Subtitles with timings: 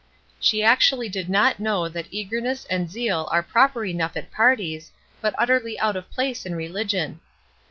[0.39, 5.35] She actually did not know that eagerness and zeal are proper enough at parties, but
[5.37, 7.19] utterly out of place in religion.